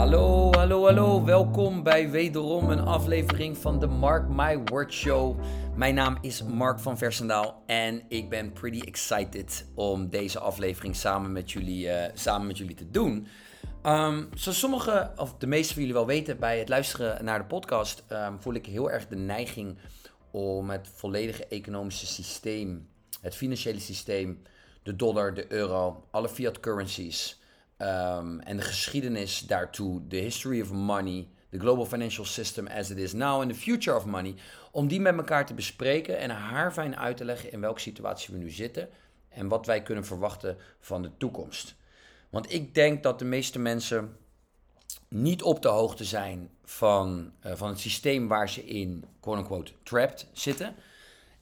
[0.00, 1.24] Hallo, hallo, hallo.
[1.24, 5.40] Welkom bij wederom een aflevering van de Mark My Word Show.
[5.76, 11.32] Mijn naam is Mark van Versendaal en ik ben pretty excited om deze aflevering samen
[11.32, 13.26] met jullie, eh, samen met jullie te doen.
[13.86, 17.44] Um, zoals sommigen, of de meeste van jullie wel weten, bij het luisteren naar de
[17.44, 19.78] podcast ehm, voel ik heel erg de neiging
[20.30, 22.88] om het volledige economische systeem,
[23.20, 24.42] het financiële systeem,
[24.82, 27.39] de dollar, de euro, alle fiat currencies
[27.82, 32.98] um, en de geschiedenis daartoe, de history of money, the global financial system as it
[32.98, 34.34] is now and the future of money,
[34.70, 38.40] om die met elkaar te bespreken en haarfijn uit te leggen in welke situatie we
[38.40, 38.88] nu zitten
[39.28, 41.74] en wat wij kunnen verwachten van de toekomst.
[42.30, 44.16] Want ik denk dat de meeste mensen
[45.08, 50.26] niet op de hoogte zijn van, uh, van het systeem waar ze in, quote-unquote, trapped
[50.32, 50.74] zitten.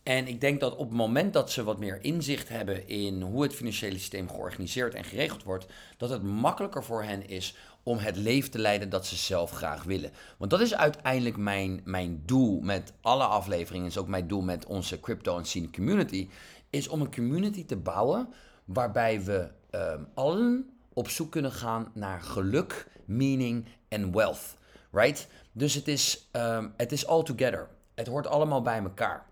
[0.09, 3.43] En ik denk dat op het moment dat ze wat meer inzicht hebben in hoe
[3.43, 8.17] het financiële systeem georganiseerd en geregeld wordt, dat het makkelijker voor hen is om het
[8.17, 10.11] leven te leiden dat ze zelf graag willen.
[10.39, 14.67] Want dat is uiteindelijk mijn, mijn doel met alle afleveringen, is ook mijn doel met
[14.67, 16.29] onze crypto en scene community,
[16.71, 18.29] is om een community te bouwen
[18.65, 24.57] waarbij we um, allen op zoek kunnen gaan naar geluk, meaning en wealth.
[24.91, 25.29] Right?
[25.53, 27.69] Dus het is, um, het is all together.
[27.95, 29.28] Het hoort allemaal bij elkaar.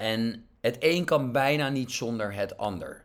[0.00, 3.04] En het een kan bijna niet zonder het ander.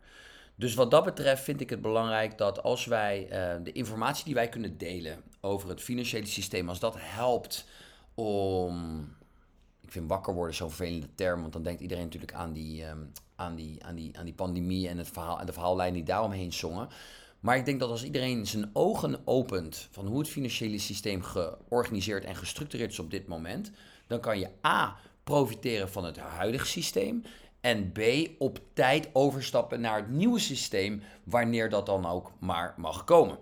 [0.54, 4.34] Dus wat dat betreft vind ik het belangrijk dat als wij uh, de informatie die
[4.34, 7.66] wij kunnen delen over het financiële systeem, als dat helpt
[8.14, 9.00] om.
[9.80, 13.12] Ik vind wakker worden zo'n vervelende term, want dan denkt iedereen natuurlijk aan die, um,
[13.34, 16.52] aan die, aan die, aan die pandemie en, het verhaal, en de verhaallijn die daaromheen
[16.52, 16.88] zongen.
[17.40, 22.24] Maar ik denk dat als iedereen zijn ogen opent van hoe het financiële systeem georganiseerd
[22.24, 23.70] en gestructureerd is op dit moment,
[24.06, 24.96] dan kan je A.
[25.26, 27.22] profiteren van het huidige systeem.
[27.60, 28.00] En B.
[28.38, 33.38] op tijd overstappen naar het nieuwe systeem, wanneer dat dan ook maar mag komen.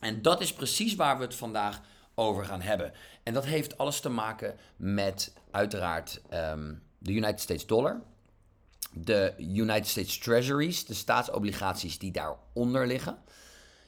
[0.00, 1.80] En dat is precies waar we het vandaag
[2.14, 2.92] over gaan hebben.
[3.22, 8.00] En dat heeft alles te maken met uiteraard um, de United States dollar
[8.92, 13.18] de United States Treasuries, de staatsobligaties die daaronder liggen,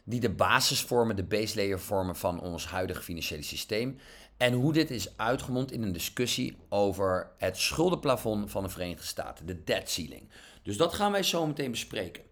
[0.05, 3.99] die de basis vormen, de base layer vormen van ons huidige financiële systeem.
[4.37, 9.47] En hoe dit is uitgemond in een discussie over het schuldenplafond van de Verenigde Staten,
[9.47, 10.29] de debt ceiling.
[10.63, 12.23] Dus dat gaan wij zo meteen bespreken.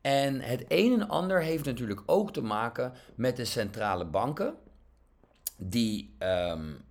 [0.00, 4.54] En het een en ander heeft natuurlijk ook te maken met de centrale banken,
[5.56, 6.84] die, um,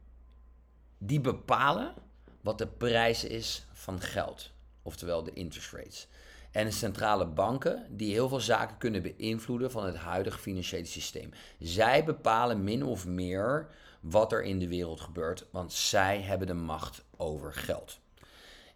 [0.98, 1.94] die bepalen
[2.42, 4.54] wat de prijs is van geld
[4.86, 6.08] oftewel de interest rates.
[6.56, 11.30] En centrale banken die heel veel zaken kunnen beïnvloeden van het huidige financiële systeem.
[11.60, 13.68] Zij bepalen min of meer
[14.00, 18.00] wat er in de wereld gebeurt, want zij hebben de macht over geld.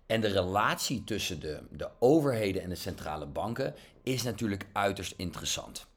[0.06, 5.88] En de relatie tussen de, de overheden en de centrale banken is natuurlijk uiterst interessant.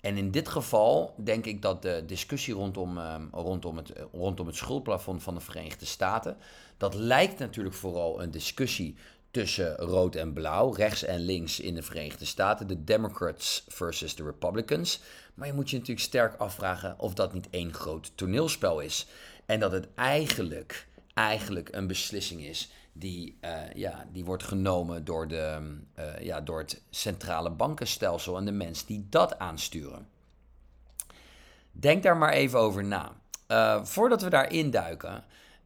[0.00, 4.56] En in dit geval denk ik dat de discussie rondom, um, rondom, het, rondom het
[4.56, 6.36] schuldplafond van de Verenigde Staten,
[6.76, 8.96] dat lijkt natuurlijk vooral een discussie
[9.32, 14.24] tussen rood en blauw, rechts en links in de Verenigde Staten, de Democrats versus de
[14.24, 15.00] Republicans.
[15.34, 19.06] Maar je moet je natuurlijk sterk afvragen of dat niet één groot toneelspel is.
[19.46, 25.28] En dat het eigenlijk, eigenlijk een beslissing is die, uh, ja, die wordt genomen door,
[25.28, 30.08] de, uh, ja, door het centrale bankenstelsel en de mensen die dat aansturen.
[31.70, 33.12] Denk daar maar even over na.
[33.48, 35.24] Uh, voordat we daar induiken,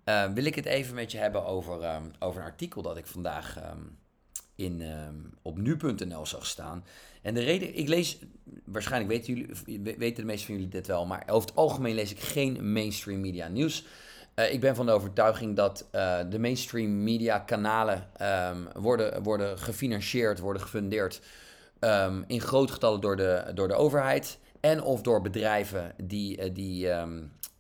[0.08, 3.06] uh, wil ik het even met je hebben over, um, over een artikel dat ik
[3.06, 3.98] vandaag um,
[4.54, 4.82] in,
[5.42, 6.84] op nu.nl zag staan.
[7.22, 8.18] En de reden, ik lees,
[8.64, 12.10] waarschijnlijk weten, jullie, weten de meeste van jullie dit wel, maar over het algemeen lees
[12.10, 13.84] ik geen mainstream media nieuws.
[14.34, 18.08] Uh, ik ben van de overtuiging dat uh, de mainstream media kanalen
[18.74, 21.20] worden, worden gefinancierd, worden gefundeerd
[22.26, 24.38] in groot getallen door de, door de overheid.
[24.60, 26.88] En of door bedrijven die, die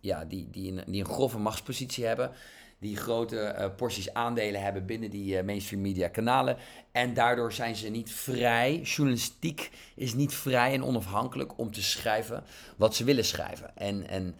[0.06, 2.30] ja, die, die, een, die een grove machtspositie hebben.
[2.78, 6.56] Die grote uh, porties aandelen hebben binnen die uh, mainstream media kanalen.
[6.92, 8.80] En daardoor zijn ze niet vrij.
[8.80, 12.44] Journalistiek is niet vrij en onafhankelijk om te schrijven
[12.76, 13.76] wat ze willen schrijven.
[13.76, 14.34] En, en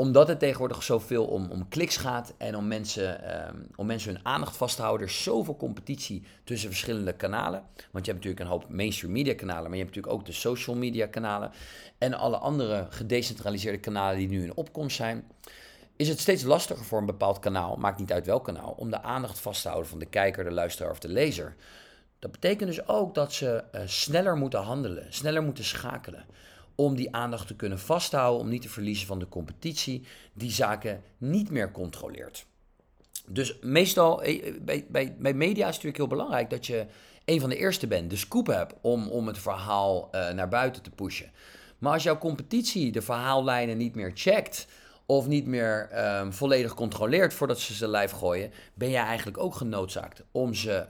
[0.00, 4.24] omdat het tegenwoordig zoveel om, om kliks gaat en om mensen, um, om mensen hun
[4.24, 7.62] aandacht vast te houden, er is zoveel competitie tussen verschillende kanalen.
[7.90, 10.32] Want je hebt natuurlijk een hoop mainstream media kanalen, maar je hebt natuurlijk ook de
[10.32, 11.50] social media kanalen
[11.98, 15.24] en alle andere gedecentraliseerde kanalen die nu in opkomst zijn.
[15.96, 19.02] Is het steeds lastiger voor een bepaald kanaal, maakt niet uit welk kanaal, om de
[19.02, 21.56] aandacht vast te houden van de kijker, de luisteraar of de lezer.
[22.18, 26.24] Dat betekent dus ook dat ze uh, sneller moeten handelen, sneller moeten schakelen
[26.80, 31.02] om die aandacht te kunnen vasthouden, om niet te verliezen van de competitie die zaken
[31.18, 32.46] niet meer controleert.
[33.26, 36.86] Dus meestal, eh, bij, bij, bij media is het natuurlijk heel belangrijk dat je
[37.24, 40.82] een van de eerste bent, de scoop hebt om, om het verhaal uh, naar buiten
[40.82, 41.30] te pushen.
[41.78, 44.66] Maar als jouw competitie de verhaallijnen niet meer checkt
[45.06, 49.54] of niet meer ehm, volledig controleert voordat ze ze live gooien, ben jij eigenlijk ook
[49.54, 50.86] genoodzaakt om ze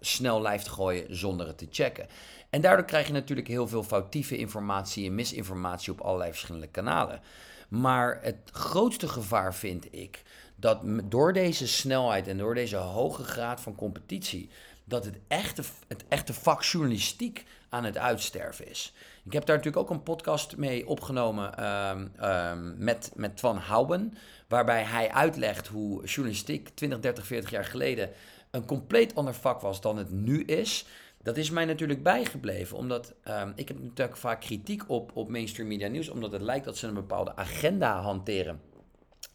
[0.00, 2.06] snel live te gooien zonder het te checken.
[2.54, 7.20] En daardoor krijg je natuurlijk heel veel foutieve informatie en misinformatie op allerlei verschillende kanalen.
[7.68, 10.22] Maar het grootste gevaar vind ik
[10.56, 14.50] dat door deze snelheid en door deze hoge graad van competitie,
[14.84, 18.92] dat het echte, het echte vak journalistiek aan het uitsterven is.
[19.24, 24.14] Ik heb daar natuurlijk ook een podcast mee opgenomen um, um, met, met Twan Houben,
[24.48, 28.10] waarbij hij uitlegt hoe journalistiek 20, 30, 40 jaar geleden
[28.54, 30.86] een compleet ander vak was dan het nu is.
[31.24, 35.68] Dat is mij natuurlijk bijgebleven, omdat um, ik heb natuurlijk vaak kritiek op, op mainstream
[35.68, 38.60] media nieuws, omdat het lijkt dat ze een bepaalde agenda hanteren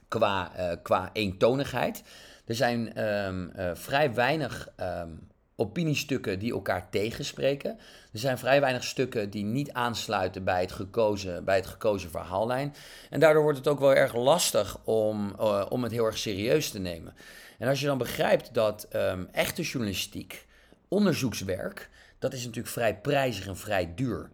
[0.07, 2.03] qua, uh, qua eentonigheid.
[2.45, 7.77] Er zijn um, uh, vrij weinig um, opiniestukken die elkaar tegenspreken.
[8.13, 12.74] Er zijn vrij weinig stukken die niet aansluiten bij het gekozen, bij het gekozen verhaallijn.
[13.09, 16.69] En daardoor wordt het ook wel erg lastig om, uh, om het heel erg serieus
[16.69, 17.13] te nemen.
[17.57, 18.88] En als je dan begrijpt dat
[19.31, 20.47] echte journalistiek
[20.89, 21.89] onderzoekswerk,
[22.19, 24.30] dat is natuurlijk vrij prijzig en vrij duur.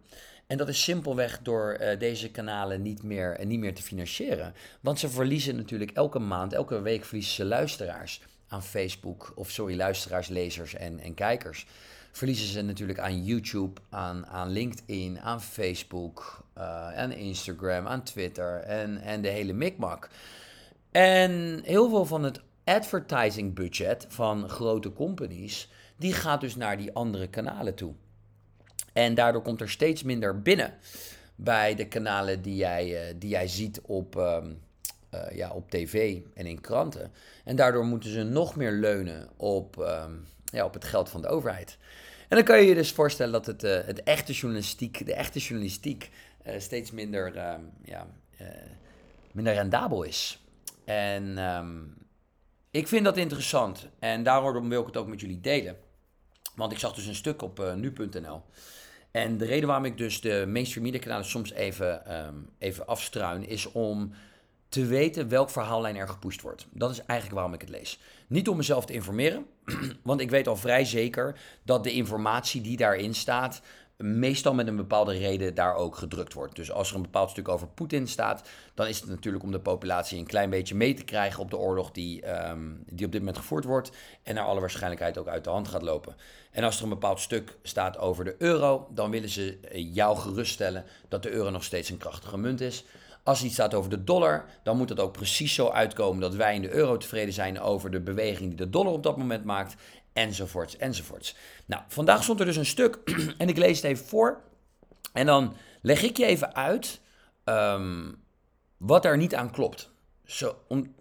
[0.48, 4.54] En dat is simpelweg door uh, deze kanalen niet meer, uh, niet meer te financieren.
[4.82, 9.32] Want ze verliezen natuurlijk elke maand, elke week verliezen ze luisteraars aan Facebook.
[9.36, 11.66] Of sorry, luisteraars, lezers en, en kijkers.
[12.12, 18.60] Verliezen ze natuurlijk aan YouTube, aan, aan LinkedIn, aan Facebook, uh, aan Instagram, aan Twitter
[18.60, 20.10] en, en de hele mikmak.
[20.92, 26.94] En heel veel van het advertising budget van grote companies die gaat dus naar die
[26.94, 27.94] andere kanalen toe.
[28.94, 30.74] En daardoor komt er steeds minder binnen
[31.36, 34.38] bij de kanalen die jij, uh, die jij ziet op, uh,
[35.14, 37.12] uh, ja, op tv en in kranten.
[37.44, 40.12] En daardoor moeten ze nog meer leunen op, ehm,
[40.46, 41.78] ja, op het geld van de overheid.
[42.28, 45.40] En dan kan je je dus voorstellen dat het, eh, het echte journalistiek, de echte
[45.40, 46.10] journalistiek
[46.58, 48.08] steeds minder, ehm, ja,
[49.32, 50.44] minder rendabel is.
[50.86, 51.38] En
[52.76, 55.78] ik vind dat interessant en daarom wil ik het ook met jullie delen.
[56.56, 58.42] Want ik zag dus een stuk op uh, nu.nl.
[59.12, 63.48] En de reden waarom ik dus de mainstream media kanalen soms even, um, even afstruin,
[63.48, 64.14] is om
[64.70, 66.68] te weten welk verhaallijn er gepusht wordt.
[66.72, 68.00] Dat is eigenlijk waarom ik het lees.
[68.28, 69.46] Niet om mezelf te informeren,
[70.04, 73.62] want ik weet al vrij zeker dat de informatie die daarin staat
[73.98, 76.56] meestal met een bepaalde reden daar ook gedrukt wordt.
[76.56, 79.60] Dus als er een bepaald stuk over Poetin staat, dan is het natuurlijk om de
[79.60, 83.22] populatie een klein beetje mee te krijgen op de oorlog die, um, die op dit
[83.22, 83.92] moment gevoerd wordt
[84.24, 86.16] en naar alle waarschijnlijkheid ook uit de hand gaat lopen.
[86.52, 89.60] En als er een bepaald stuk staat over de euro, dan willen ze
[89.94, 92.86] jou geruststellen dat de euro nog steeds een krachtige munt is.
[93.26, 96.56] Als iets staat over de dollar, dan moet het ook precies zo uitkomen dat wij
[96.56, 99.76] in de euro tevreden zijn over de beweging die de dollar op dat moment maakt
[100.16, 101.36] enzovoorts, enzovoorts.
[101.66, 103.00] Nou, vandaag stond er dus een stuk
[103.38, 104.42] en ik lees het even voor.
[105.14, 107.00] En dan leg ik je even uit
[107.46, 108.24] um,
[108.78, 109.92] wat er niet aan klopt.
[110.26, 110.96] Zo, om,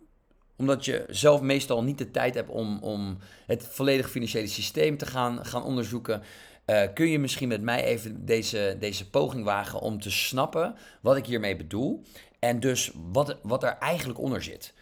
[0.56, 5.06] omdat je zelf meestal niet de tijd hebt om, om het volledige financiële systeem te
[5.06, 6.22] gaan, gaan onderzoeken.
[6.66, 11.16] Uh, kun je misschien met mij even deze, deze poging wagen om te snappen wat
[11.16, 12.04] ik hiermee bedoel.
[12.38, 14.74] En dus wat, wat er eigenlijk onder zit.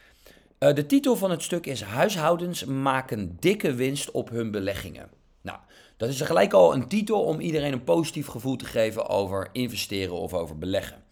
[0.63, 5.11] Uh, de titel van het stuk is Huishoudens maken dikke winst op hun beleggingen.
[5.41, 5.59] Nou,
[5.97, 10.15] dat is gelijk al een titel om iedereen een positief gevoel te geven over investeren
[10.15, 11.05] of over beleggen.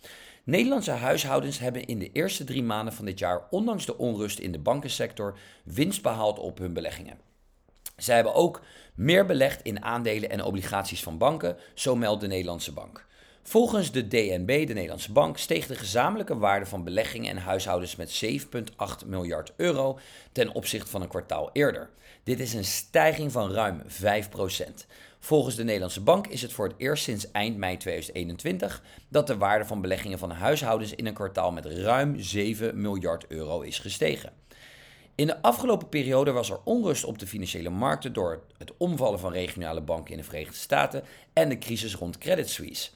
[0.44, 4.52] Nederlandse huishoudens hebben in de eerste drie maanden van dit jaar, ondanks de onrust in
[4.52, 7.18] de bankensector, winst behaald op hun beleggingen.
[7.96, 8.62] Zij hebben ook
[8.94, 13.06] meer belegd in aandelen en obligaties van banken, zo meldt de Nederlandse Bank.
[13.50, 18.24] Volgens de DNB, de Nederlandse bank, steeg de gezamenlijke waarde van beleggingen en huishoudens met
[19.02, 19.98] 7,8 miljard euro
[20.32, 21.90] ten opzichte van een kwartaal eerder.
[22.22, 23.86] Dit is een stijging van ruim 5%.
[25.18, 29.36] Volgens de Nederlandse bank is het voor het eerst sinds eind mei 2021 dat de
[29.36, 34.32] waarde van beleggingen van huishoudens in een kwartaal met ruim 7 miljard euro is gestegen.
[35.14, 39.32] In de afgelopen periode was er onrust op de financiële markten door het omvallen van
[39.32, 42.90] regionale banken in de Verenigde Staten en de crisis rond Credit Suisse.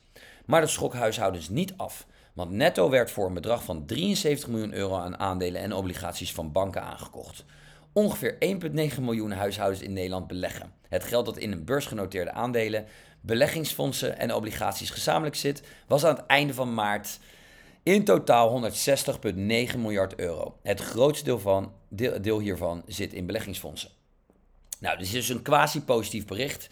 [0.45, 4.75] Maar dat schrok huishoudens niet af, want netto werd voor een bedrag van 73 miljoen
[4.75, 7.45] euro aan aandelen en obligaties van banken aangekocht.
[7.93, 8.37] Ongeveer
[8.95, 10.73] 1,9 miljoen huishoudens in Nederland beleggen.
[10.89, 12.87] Het geld dat in een beursgenoteerde aandelen,
[13.21, 17.19] beleggingsfondsen en obligaties gezamenlijk zit, was aan het einde van maart
[17.83, 19.35] in totaal 160,9
[19.79, 20.59] miljard euro.
[20.63, 21.73] Het grootste deel, van,
[22.21, 23.91] deel, hiervan zit in beleggingsfondsen.
[24.79, 26.69] Nou, dit is dus een quasi-positief bericht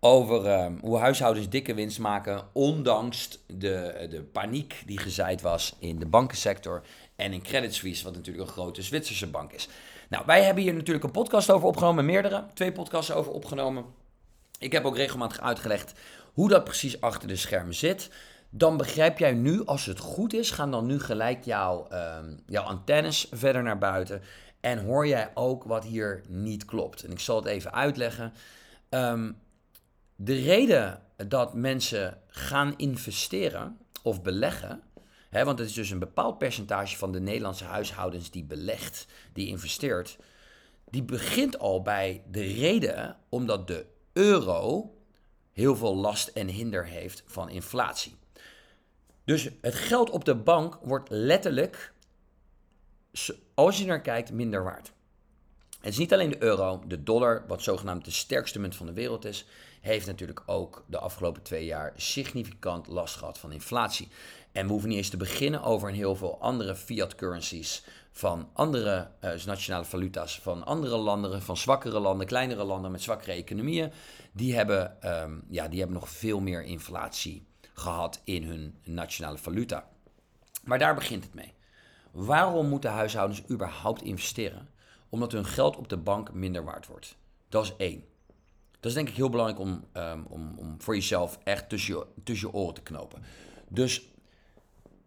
[0.00, 5.98] over um, hoe huishoudens dikke winst maken, ondanks de, de paniek die gezaaid was in
[5.98, 6.82] de bankensector
[7.16, 9.68] en in Credit Suisse, wat natuurlijk een grote Zwitserse bank is.
[10.08, 13.84] Nou, wij hebben hier natuurlijk een podcast over opgenomen, meerdere, twee podcasts over opgenomen.
[14.58, 15.92] Ik heb ook regelmatig uitgelegd
[16.32, 18.10] hoe dat precies achter de schermen zit.
[18.52, 22.64] dan begrijp jij nu, als het goed is, gaan dan nu gelijk jouw, ehm, jouw
[22.64, 24.22] antennes verder naar buiten.
[24.60, 27.02] En hoor jij ook wat hier niet klopt.
[27.02, 28.32] En ik zal het even uitleggen.
[28.88, 29.30] Ehm,
[30.22, 34.82] de reden dat mensen gaan investeren of beleggen,
[35.30, 39.46] hè, want het is dus een bepaald percentage van de Nederlandse huishoudens die belegt, die
[39.46, 40.18] investeert,
[40.90, 44.94] die begint al bij de reden omdat de euro
[45.52, 48.16] heel veel last en hinder heeft van inflatie.
[49.24, 51.92] Dus het geld op de bank wordt letterlijk,
[53.54, 54.92] als je naar kijkt, minder waard.
[55.80, 58.92] Het is niet alleen de euro, de dollar, wat zogenaamd de sterkste munt van de
[58.92, 59.46] wereld is,
[59.80, 64.08] heeft natuurlijk ook de afgelopen twee jaar significant last gehad van inflatie.
[64.52, 68.48] En we hoeven niet eens te beginnen over een heel veel andere fiat currencies van
[68.52, 73.92] andere uh, nationale valuta's van andere landen, van zwakkere landen, kleinere landen met zwakkere economieën.
[74.32, 79.88] Die hebben, ehm, ja, die hebben nog veel meer inflatie gehad in hun nationale valuta.
[80.64, 81.52] Maar daar begint het mee.
[82.10, 84.68] Waarom moeten huishoudens überhaupt investeren?
[85.08, 87.16] Omdat hun geld op de bank minder waard wordt.
[87.48, 88.04] Dat is één.
[88.80, 92.06] Dat is denk ik heel belangrijk om, um, om, om voor jezelf echt tussen je,
[92.24, 93.22] tussen je oren te knopen.
[93.68, 94.08] Dus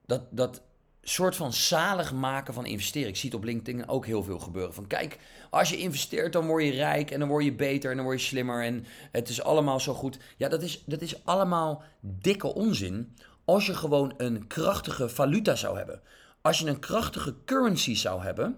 [0.06, 0.62] dat, dat
[1.04, 3.10] soort van zalig maken van investeren.
[3.10, 4.74] Ik zie het op LinkedIn ook heel veel gebeuren.
[4.74, 7.96] Van kijk, als je investeert, dan word je rijk en dan word je beter en
[7.96, 10.18] dan word je slimmer en het is allemaal zo goed.
[10.38, 13.16] Ja, dat is, dat is allemaal dikke onzin
[13.46, 16.02] als je gewoon een krachtige valuta zou hebben.
[16.42, 18.58] Als je een krachtige currency zou hebben,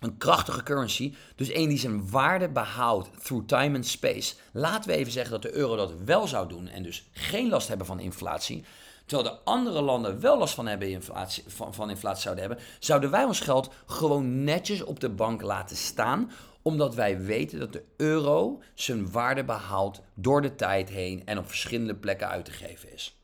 [0.00, 4.34] een krachtige currency, dus één die zijn waarde behoudt through time and space.
[4.52, 7.68] Laten we even zeggen dat de euro dat wel zou doen en dus geen last
[7.68, 8.64] hebben van inflatie.
[9.06, 13.10] Terwijl de andere landen wel last van, hebben inflatie, van, van inflatie zouden hebben, zouden
[13.10, 16.30] wij ons geld gewoon netjes op de bank laten staan
[16.62, 21.48] omdat wij weten dat de euro zijn waarde behaalt door de tijd heen en op
[21.48, 23.19] verschillende plekken uit te geven is.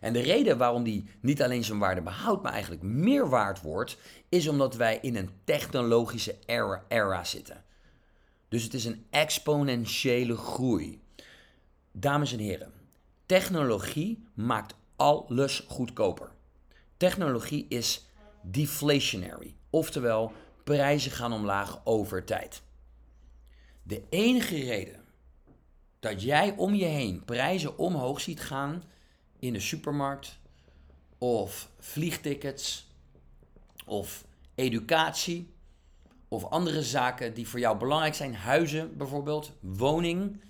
[0.00, 3.96] En de reden waarom die niet alleen zijn waarde behoudt, maar eigenlijk meer waard wordt,
[4.28, 7.64] is omdat wij in een technologische era, era zitten.
[8.48, 11.00] Dus het is een exponentiële groei.
[11.92, 12.72] Dames en heren,
[13.26, 16.30] Technologie maakt alles goedkoper.
[16.96, 18.06] Technologie is
[18.42, 20.32] deflationary, oftewel
[20.64, 22.62] prijzen gaan omlaag over tijd.
[23.82, 25.04] De enige reden
[26.00, 28.82] dat jij om je heen prijzen omhoog ziet gaan
[29.38, 30.38] in de supermarkt
[31.18, 32.86] of vliegtickets
[33.84, 34.24] of
[34.54, 35.54] educatie
[36.28, 40.40] of andere zaken die voor jou belangrijk zijn, huizen bijvoorbeeld, woning,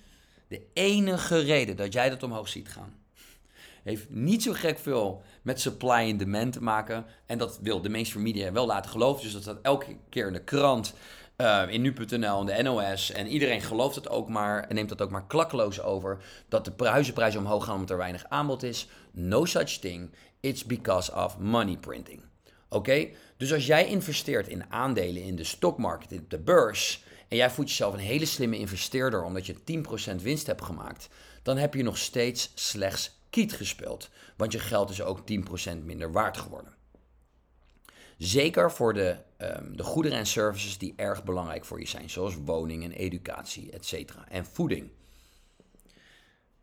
[0.49, 2.95] de enige reden dat jij dat omhoog ziet gaan,
[3.83, 7.07] heeft niet zo gek veel met supply en demand te maken.
[7.27, 9.23] En dat wil de mainstream media wel laten geloven.
[9.23, 10.95] Dus dat staat elke keer in de krant,
[11.37, 13.13] uh, in nu.nl en de NOS.
[13.13, 16.19] En iedereen gelooft het ook maar en neemt dat ook maar klakkeloos over.
[16.49, 18.89] Dat de huizenprijzen omhoog gaan omdat er weinig aanbod is.
[19.13, 20.11] No such thing.
[20.41, 22.23] It's because of money printing.
[22.69, 23.09] Oké?
[23.37, 27.69] Dus als jij investeert in aandelen in de stockmarket, in de beurs en jij voelt
[27.69, 29.57] jezelf een hele slimme investeerder omdat je
[30.19, 31.09] 10% winst hebt gemaakt,
[31.43, 34.09] dan heb je nog steeds slechts kiet gespeeld.
[34.37, 36.76] Want je geld is ook 10% minder waard geworden.
[38.17, 42.37] Zeker voor de, um, de goederen en services die erg belangrijk voor je zijn, zoals
[42.45, 44.13] woning en educatie, etc.
[44.29, 44.91] En voeding.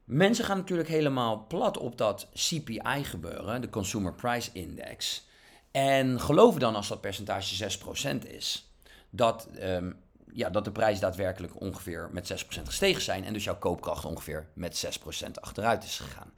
[0.03, 5.27] Mensen gaan natuurlijk helemaal plat op dat CPI gebeuren, de Consumer Price Index.
[5.71, 7.79] En geloven dan als dat percentage
[8.15, 8.73] 6% is,
[9.09, 9.95] dat um,
[10.33, 14.47] ja, dat de prijzen daadwerkelijk ongeveer met 6% gestegen zijn en dus jouw koopkracht ongeveer
[14.53, 16.31] met 6% achteruit is gegaan.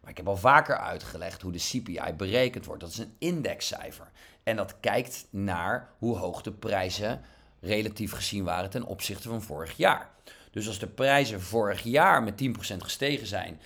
[0.00, 2.80] Maar ik heb al vaker uitgelegd hoe de CPI berekend wordt.
[2.80, 4.10] Dat is een indexcijfer.
[4.42, 7.20] En dat kijkt naar hoe hoog de prijzen
[7.60, 10.10] relatief gezien waren ten opzichte van vorig jaar.
[10.50, 13.60] Dus als de prijzen vorig jaar met 10% gestegen zijn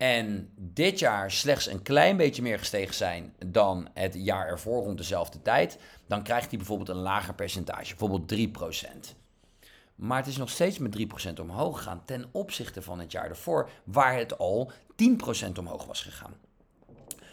[0.00, 4.98] en dit jaar slechts een klein beetje meer gestegen zijn dan het jaar ervoor rond
[4.98, 8.32] dezelfde tijd, dan krijgt hij bijvoorbeeld een lager percentage, bijvoorbeeld
[9.12, 9.14] 3%.
[9.94, 10.98] Maar het is nog steeds met
[11.36, 14.72] 3% omhoog gegaan ten opzichte van het jaar ervoor, waar het al
[15.48, 16.34] 10% omhoog was gegaan.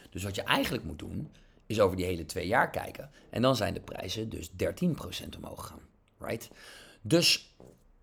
[0.10, 1.32] Dus wat je eigenlijk moet doen,
[1.68, 3.12] is over die hele twee jaar kijken.
[3.30, 4.54] En dan zijn de prijzen dus 13%
[5.38, 5.82] omhoog gegaan.
[6.20, 6.50] Right?
[7.02, 7.56] Dus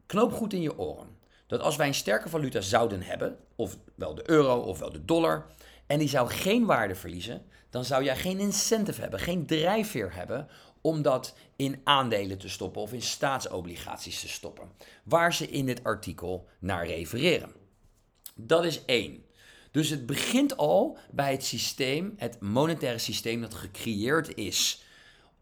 [0.06, 1.09] knoop goed in je oren.
[1.47, 5.47] Dat als wij een sterke valuta zouden hebben, ofwel de euro ofwel de dollar,
[5.87, 10.49] en die zou geen waarde verliezen, dan zou jij geen incentive hebben, geen drijfveer hebben
[10.80, 14.68] om dat in aandelen te stoppen of in staatsobligaties te stoppen,
[15.04, 17.52] waar ze in dit artikel naar refereren.
[18.35, 19.25] Dat is één.
[19.75, 24.85] Dus het begint al bij het systeem, het monetaire systeem dat gecreëerd is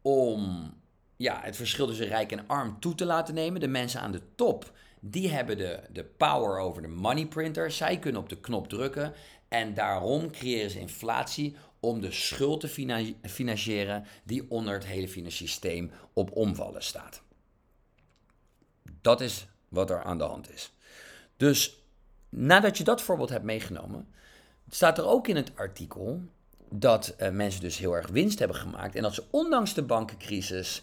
[0.02, 0.72] om
[1.16, 3.60] ja, het verschil tussen rijk en arm toe te laten nemen.
[3.60, 7.70] De mensen aan de top die hebben de, de power over de money printer.
[7.70, 9.12] Zij kunnen op de knop drukken
[9.48, 12.68] en daarom creëren ze inflatie om de schuld te
[13.22, 17.22] financieren die onder het hele financiële systeem op omvallen staat.
[19.00, 20.72] Dat is wat er aan de hand is.
[21.36, 21.82] Dus
[22.28, 24.08] nadat je dat voorbeeld hebt meegenomen,
[24.74, 26.20] staat er ook in het artikel
[26.70, 30.82] dat uh, mensen dus heel erg winst hebben gemaakt en dat ze ondanks de bankencrisis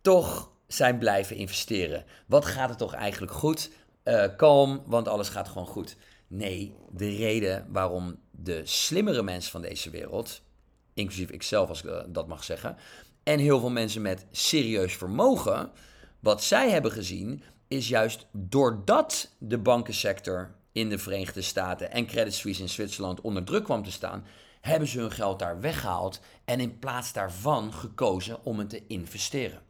[0.00, 2.04] toch zijn blijven investeren.
[2.26, 3.70] Wat gaat het toch eigenlijk goed?
[4.04, 5.96] Uh, kalm, want alles gaat gewoon goed.
[6.26, 10.42] Nee, de reden waarom de slimmere mensen van deze wereld,
[10.94, 12.76] inclusief ikzelf als ik eh, dat mag zeggen,
[13.22, 15.70] en heel veel mensen met serieus vermogen,
[16.20, 22.34] wat zij hebben gezien, is juist doordat de bankensector in de Verenigde Staten en Credit
[22.34, 24.24] Suisse in Zwitserland onder druk kwam te staan,
[24.60, 29.60] hebben ze hun geld daar weggehaald en in plaats daarvan gekozen om het te investeren.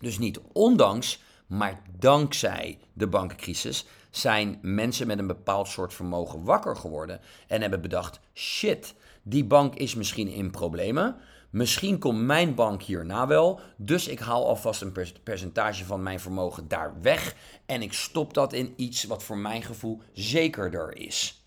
[0.00, 6.76] Dus niet ondanks, maar dankzij de bankencrisis zijn mensen met een bepaald soort vermogen wakker
[6.76, 11.16] geworden en hebben bedacht: shit, die bank is misschien in problemen.
[11.56, 16.68] Misschien komt mijn bank hierna wel, dus ik haal alvast een percentage van mijn vermogen
[16.68, 17.34] daar weg
[17.66, 21.44] en ik stop dat in iets wat voor mijn gevoel zekerder is.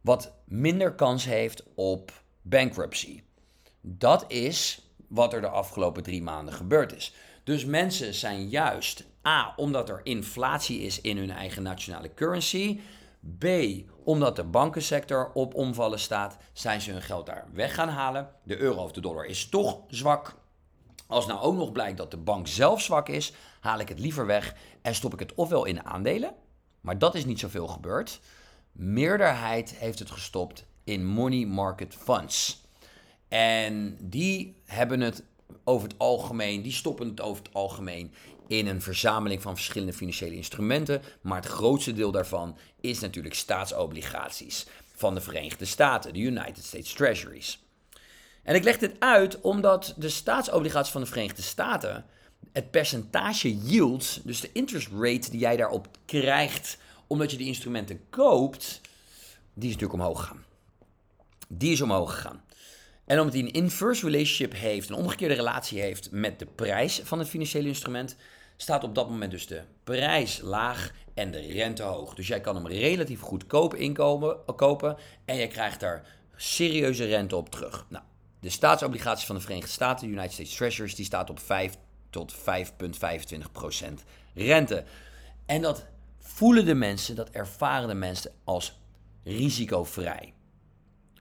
[0.00, 3.22] Wat minder kans heeft op bankruptcy.
[3.80, 7.14] Dat is wat er de afgelopen drie maanden gebeurd is.
[7.44, 12.80] Dus mensen zijn juist A, omdat er inflatie is in hun eigen nationale currency.
[13.38, 13.46] B,
[14.04, 18.28] omdat de bankensector op omvallen staat, zijn ze hun geld daar weg gaan halen.
[18.42, 20.34] De euro of de dollar is toch zwak.
[21.06, 24.26] Als nou ook nog blijkt dat de bank zelf zwak is, haal ik het liever
[24.26, 26.34] weg en stop ik het ofwel in aandelen,
[26.80, 28.20] maar dat is niet zoveel gebeurd.
[28.72, 32.64] Meerderheid heeft het gestopt in money market funds.
[33.28, 35.24] En die hebben het
[35.64, 38.12] over het algemeen, die stoppen het over het algemeen
[38.46, 41.02] in een verzameling van verschillende financiële instrumenten.
[41.20, 46.92] Maar het grootste deel daarvan is natuurlijk staatsobligaties van de Verenigde Staten, de United States
[46.92, 47.62] Treasuries.
[48.42, 52.04] En ik leg dit uit omdat de staatsobligaties van de Verenigde Staten,
[52.52, 58.00] het percentage yield, dus de interest rate die jij daarop krijgt omdat je die instrumenten
[58.10, 58.80] koopt,
[59.54, 60.44] die is natuurlijk omhoog gegaan.
[61.48, 62.42] Die is omhoog gegaan.
[63.04, 67.18] En omdat hij een inverse relationship heeft, een omgekeerde relatie heeft met de prijs van
[67.18, 68.16] het financiële instrument,
[68.56, 72.14] staat op dat moment dus de prijs laag en de rente hoog.
[72.14, 77.50] Dus jij kan hem relatief goedkoop inkomen, kopen en je krijgt daar serieuze rente op
[77.50, 77.86] terug.
[77.88, 78.04] Nou,
[78.40, 81.74] de staatsobligatie van de Verenigde Staten, de United States Treasuries, die staat op 5
[82.10, 82.42] tot 5,25%
[84.34, 84.84] rente.
[85.46, 85.86] En dat
[86.18, 88.80] voelen de mensen, dat ervaren de mensen als
[89.24, 90.32] risicovrij.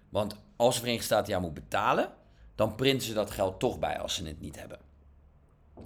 [0.10, 2.10] Want als de Verenigde Staten jou moet betalen,
[2.56, 4.80] dan printen ze dat geld toch bij als ze het niet hebben.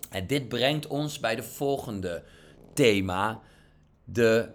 [0.10, 2.24] En dit brengt ons bij de volgende
[2.74, 3.42] thema,
[4.04, 4.50] de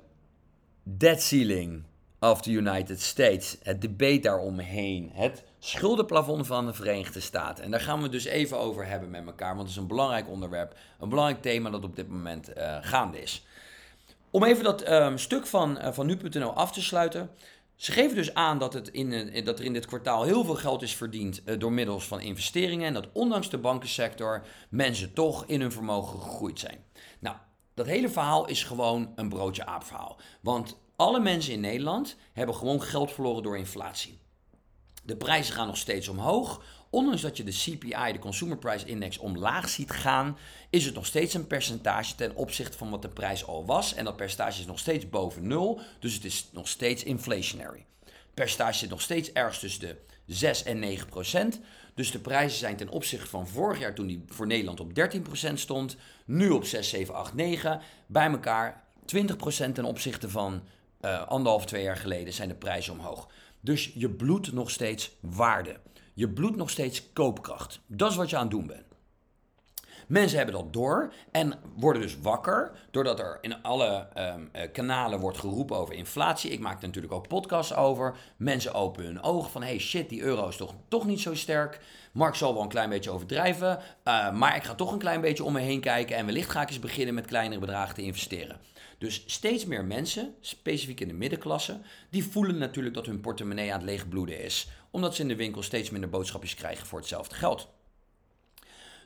[0.82, 1.84] debt ceiling
[2.20, 3.56] of the United States.
[3.62, 7.64] Het debate daaromheen, het schuldenplafond van de Verenigde Staten.
[7.64, 9.86] En daar gaan we het dus even over hebben met elkaar, want het is een
[9.86, 13.46] belangrijk onderwerp, een belangrijk thema dat op dit moment uh, gaande is.
[14.30, 17.30] Om even dat um, stuk van, uh, van nu.nl af te sluiten.
[17.80, 20.82] Ze geven dus aan dat, het in, dat er in dit kwartaal heel veel geld
[20.82, 22.86] is verdiend uh, door middels van investeringen.
[22.86, 26.84] En dat ondanks de bankensector mensen toch in hun vermogen gegroeid zijn.
[27.20, 27.36] Nou,
[27.74, 30.20] dat hele verhaal is gewoon een broodje aapverhaal.
[30.40, 34.18] Want alle mensen in Nederland hebben gewoon geld verloren door inflatie.
[35.02, 36.62] De prijzen gaan nog steeds omhoog.
[36.90, 40.36] Ondanks dat je de CPI, de Consumer Price Index, omlaag ziet gaan,
[40.70, 43.94] is het nog steeds een percentage ten opzichte van wat de prijs al was.
[43.94, 47.84] En dat percentage is nog steeds boven nul, dus het is nog steeds inflationary.
[48.04, 51.60] Het percentage zit nog steeds ergens tussen de 6 en 9 procent.
[51.94, 55.22] Dus de prijzen zijn ten opzichte van vorig jaar, toen die voor Nederland op 13
[55.22, 57.80] procent stond, nu op 6, 7, 8, 9.
[58.06, 60.62] Bij elkaar 20 procent ten opzichte van
[61.00, 63.28] uh, anderhalf, twee jaar geleden zijn de prijzen omhoog.
[63.60, 65.76] Dus je bloedt nog steeds waarde.
[66.20, 67.80] Je bloedt nog steeds koopkracht.
[67.86, 68.89] Dat is wat je aan het doen bent.
[70.10, 75.38] Mensen hebben dat door en worden dus wakker doordat er in alle um, kanalen wordt
[75.38, 76.50] geroepen over inflatie.
[76.50, 78.16] Ik maak er natuurlijk ook podcasts over.
[78.36, 81.80] Mensen openen hun ogen van hey shit, die euro is toch, toch niet zo sterk.
[82.12, 85.44] Mark zal wel een klein beetje overdrijven, uh, maar ik ga toch een klein beetje
[85.44, 88.60] om me heen kijken en wellicht ga ik eens beginnen met kleinere bedragen te investeren.
[88.98, 93.78] Dus steeds meer mensen, specifiek in de middenklasse, die voelen natuurlijk dat hun portemonnee aan
[93.78, 97.68] het leegbloeden is, omdat ze in de winkel steeds minder boodschapjes krijgen voor hetzelfde geld.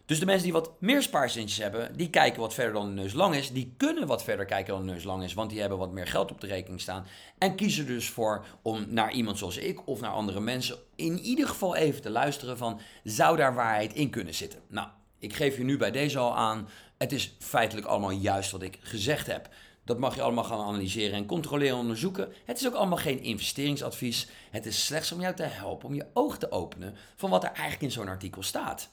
[0.06, 3.12] Dus de mensen die wat meer spaarcentjes hebben, die kijken wat verder dan de neus
[3.12, 3.50] lang is.
[3.50, 6.06] Die kunnen wat verder kijken dan de neus lang is, want die hebben wat meer
[6.06, 7.06] geld op de rekening staan.
[7.38, 11.48] En kiezen dus voor om naar iemand zoals ik of naar andere mensen in ieder
[11.48, 14.60] geval even te luisteren van, zou daar waarheid in kunnen zitten?
[14.68, 14.88] Nou,
[15.18, 18.78] ik geef je nu bij deze al aan, het is feitelijk allemaal juist wat ik
[18.80, 19.48] gezegd heb.
[19.84, 22.32] Dat mag je allemaal gaan analyseren en controleren en onderzoeken.
[22.44, 24.28] Het is ook allemaal geen investeringsadvies.
[24.50, 27.50] Het is slechts om jou te helpen, om je oog te openen van wat er
[27.50, 28.92] eigenlijk in zo'n artikel staat.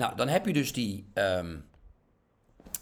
[0.00, 1.56] Nou, dan heb je dus die, ehm,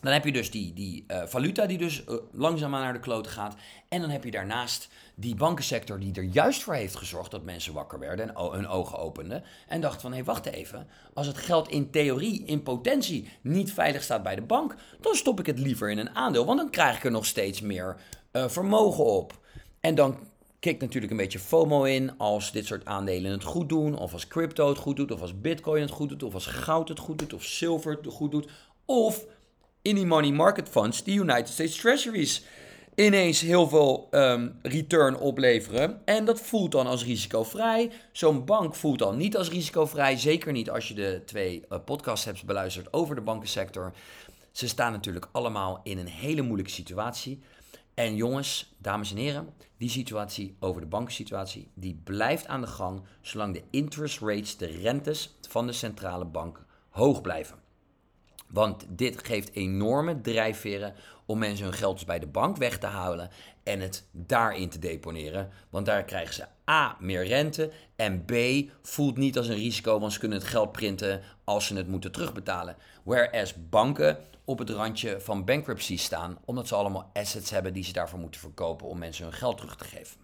[0.01, 3.29] dan heb je dus die, die uh, valuta die dus uh, langzaamaan naar de klote
[3.29, 3.55] gaat.
[3.89, 7.73] En dan heb je daarnaast die bankensector die er juist voor heeft gezorgd dat mensen
[7.73, 9.45] wakker werden en hun ogen openden.
[9.69, 10.87] En dachten van, hé, hey, wacht even.
[11.15, 15.41] Als het geld in theorie, in potentie, niet veilig staat bij de bank, dan stop
[15.41, 16.47] ik het liever in een aandeel.
[16.47, 17.97] Want dan krijg ik er nog steeds meer
[18.33, 19.39] uh, vermogen op.
[19.81, 20.19] En dan
[20.59, 24.29] kikt natuurlijk een beetje FOMO in als dit soort aandelen het goed doen, of als
[24.29, 27.19] crypto het goed doet, of als bitcoin het goed doet, of als goud het goed
[27.19, 28.49] doet, of zilver het goed doet,
[28.85, 29.25] of
[29.83, 32.45] in die money market funds, die United States Treasuries,
[32.95, 36.01] ineens heel veel um, return opleveren.
[36.05, 37.91] En dat voelt dan als risicovrij.
[38.13, 40.17] Zo'n bank voelt dan niet als risicovrij.
[40.17, 43.93] Zeker niet als je de twee uh, podcasts hebt beluisterd over de bankensector.
[44.53, 47.43] Ze staan natuurlijk allemaal in een hele moeilijke situatie.
[47.99, 53.03] En jongens, dames en heren, die situatie over de bankensituatie, die blijft aan de gang
[53.21, 57.59] zolang de interest rates, de rentes van de centrale bank hoog blijven.
[58.49, 60.95] Want dit geeft enorme drijfveren
[61.27, 63.31] om mensen hun geld dus bij de bank weg te halen
[63.63, 65.51] en het daarin te deponeren.
[65.71, 68.33] Want daar krijgen ze A, meer rente en B,
[68.83, 72.13] voelt niet als een risico, want ze kunnen het geld printen als ze het moeten
[72.13, 72.77] terugbetalen.
[73.05, 77.93] Whereas banken op het randje van bankruptcy staan, omdat ze allemaal assets hebben die ze
[77.93, 80.21] daarvoor moeten verkopen om mensen hun geld terug te geven.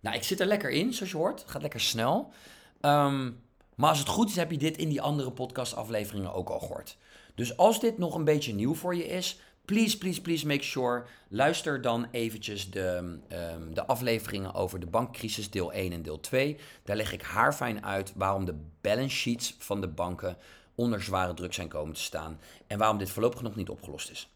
[0.00, 1.40] Nou, ik zit er lekker in, zoals je hoort.
[1.40, 2.32] Het gaat lekker snel.
[2.80, 3.42] Um,
[3.74, 6.96] maar als het goed is, heb je dit in die andere podcastafleveringen ook al gehoord.
[7.34, 11.04] Dus als dit nog een beetje nieuw voor je is, please, please, please make sure.
[11.28, 13.18] Luister dan eventjes de,
[13.56, 16.56] um, de afleveringen over de bankcrisis deel 1 en deel 2.
[16.84, 20.36] Daar leg ik haarfijn uit waarom de balance sheets van de banken
[20.74, 22.40] onder zware druk zijn komen te staan.
[22.66, 24.28] En waarom dit voorlopig nog niet opgelost is.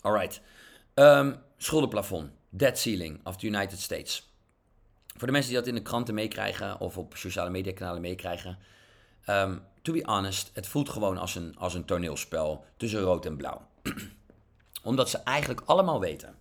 [0.00, 0.40] Alright.
[0.94, 2.30] Um, schuldenplafond.
[2.48, 4.32] Debt ceiling of the United States.
[5.16, 8.58] Voor de mensen die dat in de kranten meekrijgen of op sociale mediakanalen meekrijgen.
[9.28, 13.36] Um, to be honest, het voelt gewoon als een, als een toneelspel tussen rood en
[13.36, 13.66] blauw.
[14.82, 16.34] Omdat ze eigenlijk allemaal weten.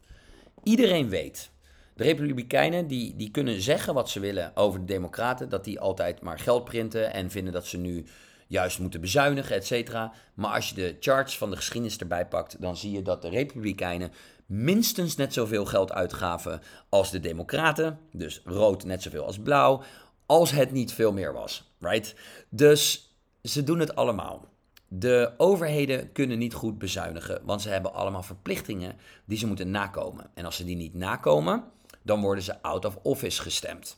[0.63, 1.51] Iedereen weet.
[1.95, 5.49] De Republikeinen die, die kunnen zeggen wat ze willen over de Democraten.
[5.49, 8.05] Dat die altijd maar geld printen en vinden dat ze nu
[8.53, 10.13] juist moeten bezuinigen, et cetera.
[10.33, 13.29] Maar als je de charts van de geschiedenis erbij pakt, dan zie je dat de
[13.29, 14.11] Republikeinen
[14.45, 17.99] minstens net zoveel geld uitgaven als de Democraten.
[18.11, 19.83] Dus rood net zoveel als blauw.
[20.25, 21.71] Als het niet veel meer was.
[21.79, 22.15] Right?
[22.49, 24.51] Dus ze doen het allemaal.
[24.87, 30.29] De overheden kunnen niet goed bezuinigen, want ze hebben allemaal verplichtingen die ze moeten nakomen.
[30.33, 31.63] En als ze die niet nakomen,
[32.01, 33.97] dan worden ze out of office gestemd.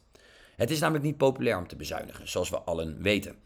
[0.56, 3.45] Het is namelijk niet populair om te bezuinigen, zoals we allen weten.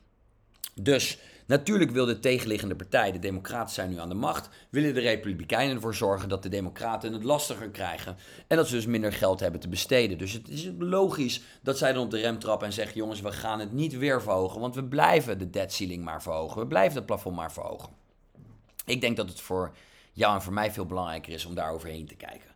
[0.79, 4.99] Dus natuurlijk wil de tegenliggende partij, de Democraten zijn nu aan de macht, willen de
[4.99, 8.17] Republikeinen ervoor zorgen dat de Democraten het lastiger krijgen.
[8.47, 10.17] En dat ze dus minder geld hebben te besteden.
[10.17, 13.31] Dus het is logisch dat zij dan op de rem trappen en zeggen: jongens, we
[13.31, 16.61] gaan het niet weer verhogen, want we blijven de debt ceiling maar verhogen.
[16.61, 17.89] We blijven het plafond maar verhogen.
[18.85, 19.75] Ik denk dat het voor
[20.13, 22.49] jou en voor mij veel belangrijker is om daar overheen te kijken.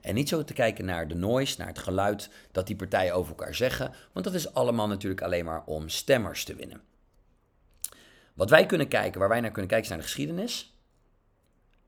[0.00, 3.30] En niet zo te kijken naar de noise, naar het geluid dat die partijen over
[3.30, 3.92] elkaar zeggen.
[4.12, 6.80] Want dat is allemaal natuurlijk alleen maar om stemmers te winnen.
[8.34, 10.74] Wat wij kunnen kijken, waar wij naar kunnen kijken, is naar de geschiedenis.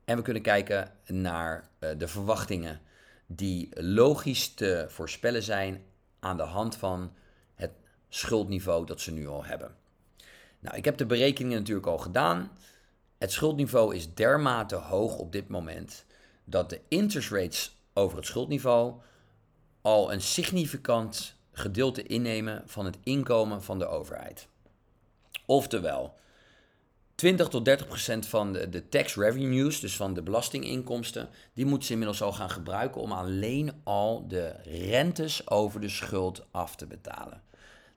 [0.04, 2.80] En we kunnen kijken naar uh, de verwachtingen
[3.26, 5.84] die logisch te voorspellen zijn
[6.20, 7.12] aan de hand van
[7.54, 7.70] het
[8.08, 9.74] schuldniveau dat ze nu al hebben.
[10.58, 12.50] Nou, ik heb de berekeningen natuurlijk al gedaan.
[13.18, 16.04] Het schuldniveau is dermate hoog op dit moment
[16.44, 18.94] dat de interest rates over het schuldniveau
[19.80, 24.48] al een significant gedeelte innemen van het inkomen van de overheid.
[25.46, 26.14] Oftewel,
[27.22, 31.86] 20 tot 30 procent van de, de tax revenues, dus van de belastinginkomsten, die moeten
[31.86, 36.86] ze inmiddels al gaan gebruiken om alleen al de rentes over de schuld af te
[36.86, 37.42] betalen.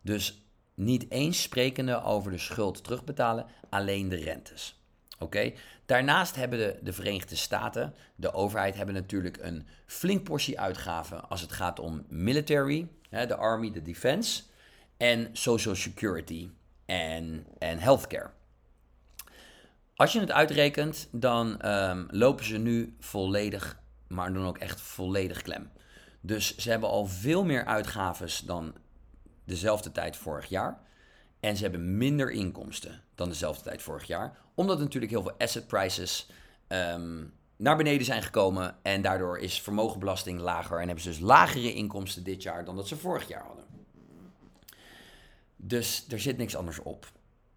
[0.01, 4.79] Dus niet eens sprekende over de schuld terugbetalen, alleen de rentes.
[5.19, 5.53] Oké.
[5.85, 11.41] Daarnaast hebben de, de Verenigde Staten, de overheid, hebben natuurlijk een flink portie uitgaven als
[11.41, 14.43] het gaat om military, de army, de defense,
[14.97, 16.49] en social security
[16.85, 18.29] en healthcare.
[19.95, 25.41] Als je het uitrekent, dan um, lopen ze nu volledig, maar dan ook echt volledig
[25.41, 25.71] klem.
[26.21, 28.75] Dus ze hebben al veel meer uitgaves dan
[29.43, 30.81] dezelfde tijd vorig jaar.
[31.39, 34.37] En ze hebben minder inkomsten dan dezelfde tijd vorig jaar.
[34.55, 36.29] Omdat natuurlijk heel veel asset prices
[36.67, 38.75] um, naar beneden zijn gekomen.
[38.81, 40.79] En daardoor is vermogenbelasting lager.
[40.79, 43.65] En hebben ze dus lagere inkomsten dit jaar dan dat ze vorig jaar hadden.
[45.55, 47.11] Dus er zit niks anders op.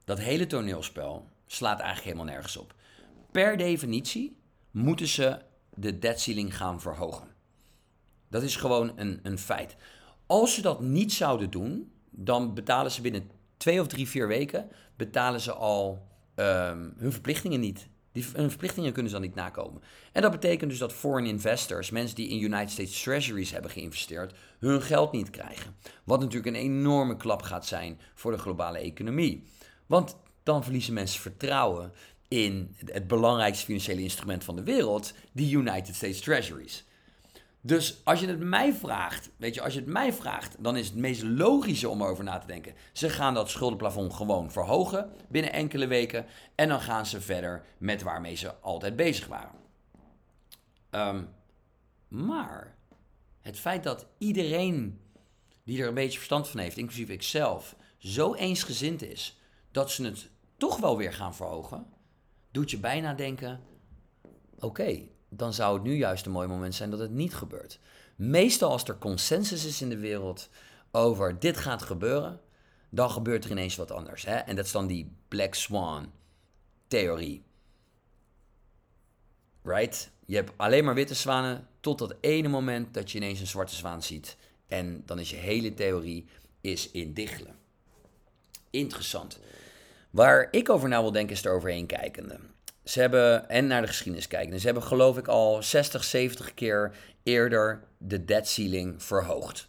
[0.04, 2.74] Dat hele toneelspel slaat eigenlijk helemaal nergens op.
[3.30, 4.36] Per definitie
[4.70, 5.38] moeten ze
[5.74, 7.28] de debt ceiling gaan verhogen.
[8.28, 9.76] Dat is gewoon een, een feit.
[10.26, 14.68] Als ze dat niet zouden doen, dan betalen ze binnen twee of drie, vier weken
[14.96, 17.88] betalen ze al um, hun verplichtingen niet.
[18.12, 19.82] Die, hun verplichtingen kunnen ze dan niet nakomen.
[20.12, 24.34] En dat betekent dus dat foreign investors, mensen die in United States Treasuries hebben geïnvesteerd,
[24.58, 25.74] hun geld niet krijgen.
[26.04, 29.44] Wat natuurlijk een enorme klap gaat zijn voor de globale economie.
[29.86, 30.16] Want
[30.48, 31.92] dan verliezen mensen vertrouwen
[32.28, 36.84] in het belangrijkste financiële instrument van de wereld, die United States Treasuries.
[37.60, 40.86] Dus als je het mij vraagt, weet je, als je het mij vraagt, dan is
[40.86, 42.74] het meest logische om erover na te denken.
[42.92, 48.02] Ze gaan dat schuldenplafond gewoon verhogen binnen enkele weken en dan gaan ze verder met
[48.02, 49.54] waarmee ze altijd bezig waren.
[50.90, 51.22] Ehm,
[52.08, 52.76] maar
[53.40, 55.00] het feit dat iedereen
[55.64, 59.38] die er een beetje verstand van heeft, inclusief ikzelf, zo eensgezind is
[59.70, 61.86] dat ze het toch wel weer gaan verhogen,
[62.50, 63.60] doet je bijna denken:
[64.58, 67.80] oké, dan zou het nu juist een mooi moment zijn dat het niet gebeurt.
[68.16, 70.48] Meestal als er consensus is in de wereld
[70.90, 72.40] over dit gaat gebeuren,
[72.90, 74.24] dan gebeurt er ineens wat anders.
[74.24, 74.34] Hè?
[74.36, 76.12] En dat is dan die Black Swan
[76.86, 77.44] theorie.
[79.62, 80.10] Right?
[80.26, 83.74] Je hebt alleen maar witte zwanen tot dat ene moment dat je ineens een zwarte
[83.74, 84.36] zwaan ziet.
[84.66, 86.26] En dan is je hele theorie
[86.60, 87.56] is in diggelen.
[88.70, 89.38] Interessant.
[90.10, 92.38] Waar ik over na wil denken is er overheen kijkende.
[92.84, 94.60] Ze hebben, en naar de geschiedenis kijken.
[94.60, 99.68] Ze hebben geloof ik al 60, 70 keer eerder de debt ceiling verhoogd.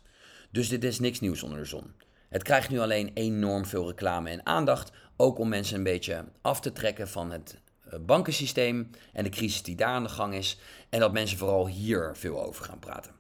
[0.52, 1.94] Dus dit is niks nieuws onder de zon.
[2.30, 4.92] Het krijgt nu alleen enorm veel reclame en aandacht.
[5.18, 7.58] Ook om mensen een beetje af te trekken van het
[7.90, 10.60] eh, bankensysteem en de crisis die daar aan de gang is.
[10.90, 13.12] En dat mensen vooral hier veel over gaan praten.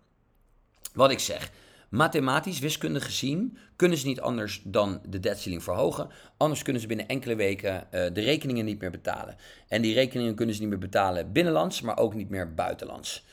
[0.93, 1.51] Wat ik zeg,
[1.89, 6.09] Mathematisch, wiskundig gezien, kunnen ze niet anders dan de debt ceiling verhogen.
[6.37, 9.35] Anders kunnen ze binnen enkele weken uh, de rekeningen niet meer betalen.
[9.67, 13.25] En die rekeningen kunnen ze niet meer betalen binnenlands, maar ook niet meer buitenlands.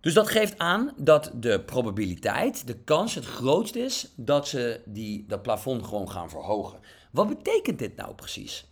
[0.00, 5.24] Dus dat geeft aan dat de probabiliteit, de kans het grootst is dat ze die,
[5.28, 6.78] dat plafond gewoon gaan verhogen.
[7.10, 8.66] Wat betekent dit nou precies?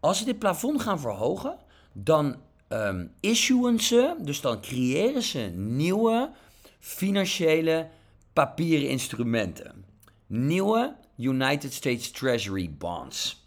[0.00, 1.56] Als ze dit plafond gaan verhogen,
[1.92, 2.36] dan
[2.68, 6.30] um, issuen ze, dus dan creëren ze nieuwe
[6.78, 7.88] financiële
[8.36, 9.84] papieren instrumenten.
[10.26, 13.46] Nieuwe United States Treasury bonds.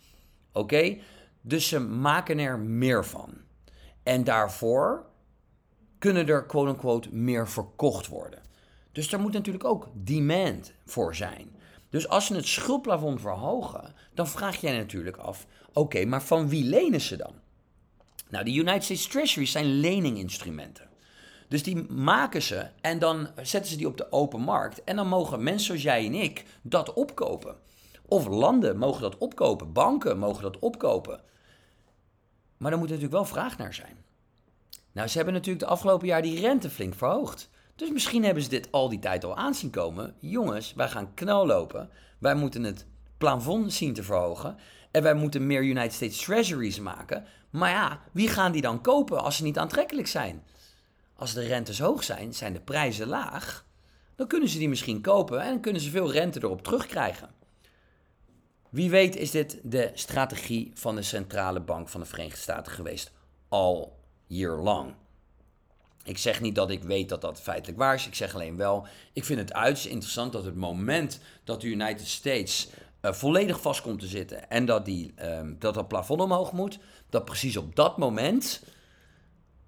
[0.52, 0.98] Oké?
[1.42, 3.34] Dus ze maken er meer van.
[4.04, 5.06] En daarvoor
[5.98, 8.42] kunnen er quote-unquote meer verkocht worden.
[8.92, 11.56] Dus daar moet natuurlijk ook demand voor zijn.
[11.90, 16.64] Dus als ze het schuldplafond verhogen, dan vraag jij natuurlijk af: oké, maar van wie
[16.64, 17.34] lenen ze dan?
[18.30, 20.89] Nou, de United States Treasuries zijn leninginstrumenten.
[21.50, 24.84] Dus die maken ze en dan zetten ze die op de open markt.
[24.84, 27.56] En dan mogen mensen zoals jij en ik dat opkopen.
[28.06, 31.22] Of landen mogen dat opkopen, banken mogen dat opkopen.
[32.58, 33.98] Maar daar moet natuurlijk wel vraag naar zijn.
[34.92, 37.50] Nou, ze hebben natuurlijk de afgelopen jaar die rente flink verhoogd.
[37.76, 40.16] Dus misschien hebben ze dit al die tijd al aanzien komen.
[40.20, 41.90] Jongens, wij gaan knallopen.
[42.20, 42.86] Wij moeten het
[43.18, 44.58] plafond zien te verhogen.
[44.92, 47.26] En wij moeten meer United States Treasuries maken.
[47.50, 50.44] Maar ja, wie gaan die dan kopen als ze niet aantrekkelijk zijn?
[51.20, 53.66] Als de rentes hoog zijn, zijn de prijzen laag.
[54.16, 57.30] Dan kunnen ze die misschien kopen en kunnen ze veel rente erop terugkrijgen.
[58.70, 63.12] Wie weet is dit de strategie van de Centrale Bank van de Verenigde Staten geweest
[63.50, 63.88] all
[64.28, 64.94] year long.
[66.04, 68.08] Ik zeg niet dat ik weet dat dat feitelijk waar is.
[68.08, 72.08] Ik zeg alleen wel, ik vind het uiterst interessant dat het moment dat de United
[72.08, 72.70] States
[73.02, 76.80] uh, volledig vast komt te zitten en dat, die, um, dat dat plafond omhoog moet,
[77.10, 78.64] dat precies op dat moment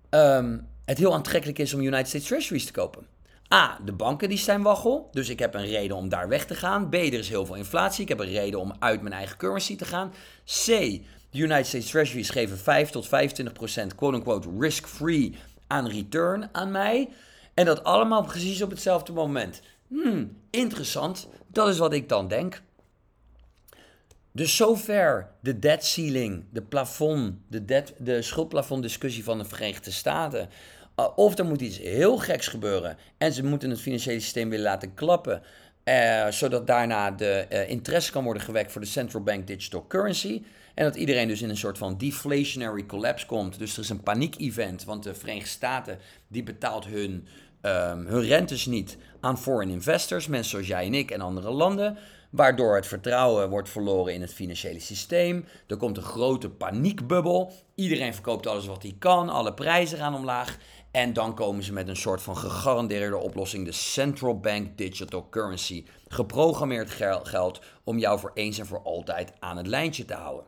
[0.09, 3.05] um, het heel aantrekkelijk is om United States Treasuries te kopen.
[3.53, 6.55] A, de banken die zijn waggel, dus ik heb een reden om daar weg te
[6.55, 6.89] gaan.
[6.89, 9.75] B, er is heel veel inflatie, ik heb een reden om uit mijn eigen currency
[9.75, 10.13] te gaan.
[10.45, 15.35] C, de United States Treasuries geven 5 tot 25 procent quote-unquote risk-free
[15.67, 17.09] aan return aan mij.
[17.53, 19.61] En dat allemaal precies op hetzelfde moment.
[19.87, 21.27] Hmm, interessant.
[21.47, 22.61] Dat is wat ik dan denk.
[24.31, 29.91] Dus zover de debt ceiling, de plafond, de, debt, de schuldplafond discussie van de Verenigde
[29.91, 30.49] Staten.
[30.99, 34.65] Uh, of er moet iets heel geks gebeuren en ze moeten het financiële systeem willen
[34.65, 35.41] laten klappen.
[35.85, 40.43] Uh, zodat daarna de uh, interesse kan worden gewekt voor de central bank digital currency.
[40.73, 43.59] En dat iedereen dus in een soort van deflationary collapse komt.
[43.59, 47.27] Dus er is een paniek-event, want de Verenigde Staten die betaalt hun,
[47.61, 51.97] um, hun rentes niet aan foreign investors, mensen zoals jij en ik en andere landen
[52.31, 55.45] waardoor het vertrouwen wordt verloren in het financiële systeem.
[55.67, 57.51] Er komt een grote paniekbubbel.
[57.75, 60.57] Iedereen verkoopt alles wat hij kan, alle prijzen gaan omlaag.
[60.91, 65.85] En dan komen ze met een soort van gegarandeerde oplossing, de Central Bank Digital Currency.
[66.07, 66.89] Geprogrammeerd
[67.23, 70.45] geld om jou voor eens en voor altijd aan het lijntje te houden.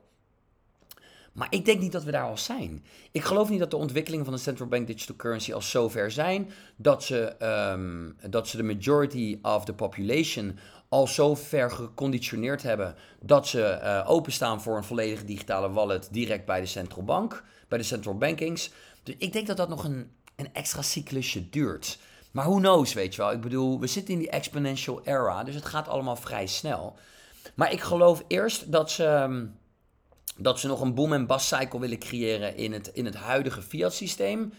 [1.33, 2.83] Maar ik denk niet dat we daar al zijn.
[3.11, 6.49] Ik geloof niet dat de ontwikkelingen van de central bank digital currency al zover zijn
[6.75, 10.57] dat ze, ehm, dat ze de majority of the population
[10.93, 16.45] al zo ver geconditioneerd hebben dat ze uh, openstaan voor een volledige digitale wallet direct
[16.45, 18.71] bij de central bank, bij de central bankings.
[19.03, 21.99] Dus ik denk dat dat nog een, een extra cyclusje duurt.
[22.32, 23.32] Maar who knows, weet je wel.
[23.32, 26.95] Ik bedoel, we zitten in die exponential era, dus het gaat allemaal vrij snel.
[27.56, 29.45] Maar ik geloof eerst dat ze, ehm,
[30.38, 33.62] dat ze nog een boom- en bust cycle willen creëren in het, in het huidige
[33.62, 34.53] fiat systeem.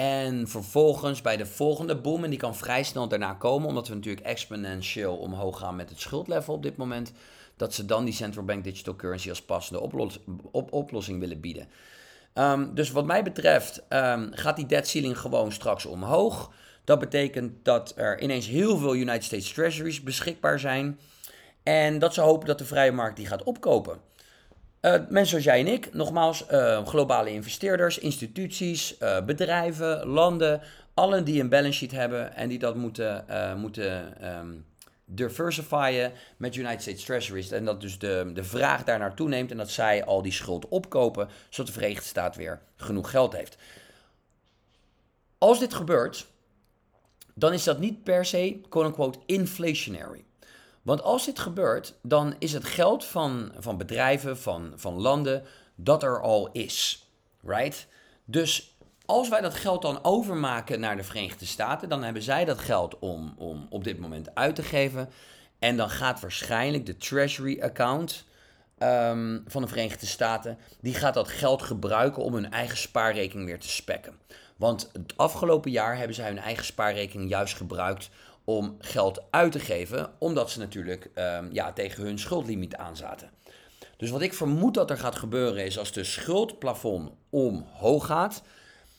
[0.00, 3.94] En vervolgens bij de volgende boom, en die kan vrij snel daarna komen, omdat we
[3.94, 7.12] natuurlijk exponentieel omhoog gaan met het schuldlevel op dit moment,
[7.56, 9.80] dat ze dan die central bank digital currency als passende
[10.50, 11.68] op oplossing willen bieden.
[12.34, 16.52] Um, dus wat mij betreft um, gaat die debt ceiling gewoon straks omhoog.
[16.84, 20.98] Dat betekent dat er ineens heel veel United States Treasuries beschikbaar zijn.
[21.62, 24.00] En dat ze hopen dat de vrije markt die gaat opkopen.
[24.82, 30.60] Uh, mensen zoals jij en ik, nogmaals, uh, globale investeerders, instituties, uh, bedrijven, landen,
[30.94, 33.24] allen die een balance sheet hebben en die dat moeten,
[33.56, 34.64] moeten um,
[35.04, 37.50] diversifyen met United States Treasuries.
[37.50, 40.68] En dat dus de, de vraag daar naartoe neemt en dat zij al die schuld
[40.68, 43.56] opkopen, zodat de Verenigde Staten weer genoeg geld heeft.
[45.38, 46.26] Als dit gebeurt,
[47.34, 50.24] dan is dat niet per se, quote-unquote, inflationary.
[50.82, 56.02] Want als dit gebeurt, dan is het geld van, van bedrijven, van, van landen, dat
[56.02, 57.08] er al is.
[57.42, 57.86] Right?
[58.24, 62.58] Dus als wij dat geld dan overmaken naar de Verenigde Staten, dan hebben zij dat
[62.58, 65.08] geld om, om op dit moment uit te geven.
[65.58, 68.24] En dan gaat waarschijnlijk de Treasury account
[68.78, 73.60] ehm, van de Verenigde Staten, die gaat dat geld gebruiken om hun eigen spaarrekening weer
[73.60, 74.18] te spekken.
[74.56, 78.10] Want het afgelopen jaar hebben zij hun eigen spaarrekening juist gebruikt
[78.44, 83.30] om geld uit te geven, omdat ze natuurlijk um, ja, tegen hun schuldlimiet aanzaten.
[83.96, 88.42] Dus wat ik vermoed dat er gaat gebeuren is als de schuldplafond omhoog gaat,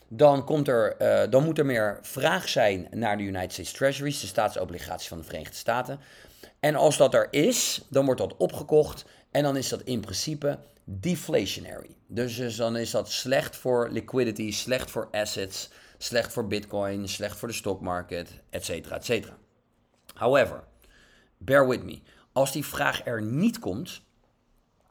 [0.07, 4.21] dan, komt er, uh, dan moet er meer vraag zijn naar de United States Treasuries,
[4.21, 5.99] de staatsobligaties van de Verenigde Staten.
[6.59, 10.59] En als dat er is, dan wordt dat opgekocht en dan is dat in principe
[10.83, 11.95] deflationary.
[12.07, 15.69] Dus, dus dan is dat slecht voor liquidity, slecht voor assets,
[16.03, 19.37] slecht voor bitcoin, slecht voor de stock market, et cetera, et cetera.
[20.13, 20.63] However,
[21.37, 22.01] bear with me.
[22.31, 24.01] Als die vraag er niet komt,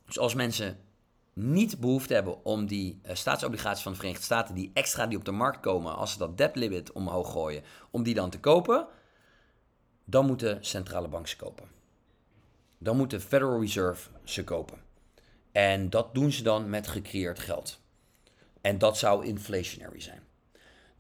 [0.06, 0.78] dus als mensen
[1.32, 5.24] niet behoefte hebben om die uh, staatsobligaties van de Verenigde Staten, die extra die op
[5.24, 8.86] de markt komen, als ze dat debt limit omhoog gooien, om die dan te kopen,
[10.04, 11.68] dan moeten centrale banken ze kopen.
[12.78, 14.78] Dan moet de Federal Reserve ze kopen.
[15.52, 17.80] En dat doen ze dan met gecreëerd geld.
[18.60, 20.28] En dat zou inflationary zijn.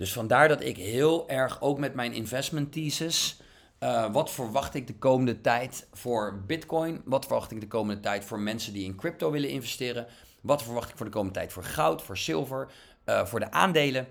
[0.00, 3.40] Dus vandaar dat ik heel erg ook met mijn investment thesis.
[3.80, 7.02] Uh, wat verwacht ik de komende tijd voor Bitcoin?
[7.04, 10.06] Wat verwacht ik de komende tijd voor mensen die in crypto willen investeren?
[10.40, 12.68] Wat verwacht ik voor de komende tijd voor goud, voor zilver,
[13.06, 14.06] uh, voor de aandelen?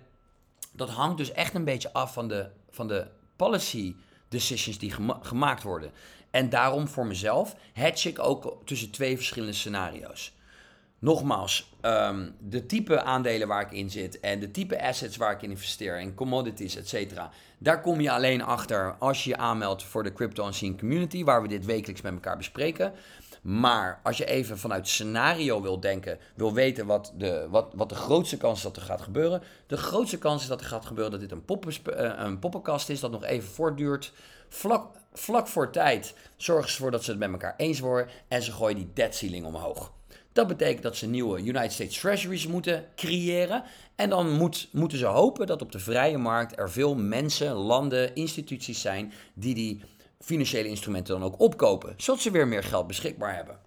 [0.72, 3.96] Dat hangt dus echt een beetje af van de, van de policy
[4.28, 5.92] decisions die gema gemaakt worden.
[6.32, 10.34] En daarom voor mezelf hedge ik ook tussen twee verschillende scenario's.
[11.00, 15.42] Nogmaals, um, de type aandelen waar ik in zit en de type assets waar ik
[15.42, 17.30] in investeer en commodities, et cetera.
[17.58, 21.42] Daar kom je alleen achter als je je aanmeldt voor de Crypto Unseen Community, waar
[21.42, 22.94] we dit wekelijks met elkaar bespreken.
[23.42, 27.96] Maar als je even vanuit scenario wil denken, wil weten wat de, wat, wat de
[27.96, 29.44] grootste kans is dat er gaat gebeuren.
[29.68, 31.44] De grootste kans is dat er gaat gebeuren dat dit een,
[32.00, 34.12] uh, een poppenkast is dat nog even voortduurt.
[34.50, 38.52] Vlak, vlak voor tijd zorgen ervoor dat ze het met elkaar eens worden en ze
[38.52, 39.92] gooien die debt ceiling omhoog.
[40.40, 43.64] Dat betekent dat ze nieuwe United States Treasuries moeten creëren.
[43.96, 48.16] En dan moet, moeten ze hopen dat op de vrije markt er veel mensen, landen,
[48.16, 49.82] instituties zijn die die
[50.20, 53.60] financiële instrumenten dan ook opkopen, zodat ze weer meer geld beschikbaar hebben.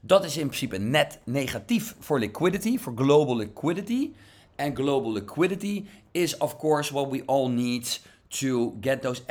[0.00, 4.12] Dat is in principe net negatief voor liquidity, voor global liquidity.
[4.56, 9.22] En global liquidity is of course what we all need to get those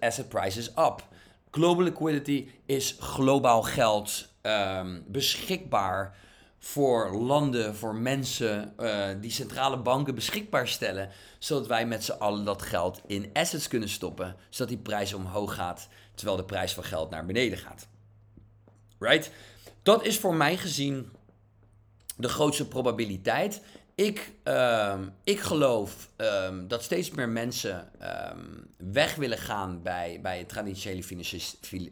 [0.00, 1.06] asset prices up.
[1.50, 6.16] Global liquidity is globaal geld um, beschikbaar
[6.58, 12.44] voor landen, voor mensen, uh, die centrale banken beschikbaar stellen, zodat wij met z'n allen
[12.44, 16.84] dat geld in assets kunnen stoppen, zodat die prijs omhoog gaat, terwijl de prijs van
[16.84, 17.86] geld naar beneden gaat.
[18.98, 19.30] Right?
[19.82, 21.12] Dat is voor mij gezien
[22.16, 23.60] de grootste probabiliteit.
[23.96, 27.90] Ik, um, ik geloof um, dat steeds meer mensen
[28.32, 31.02] um, weg willen gaan bij, bij het traditionele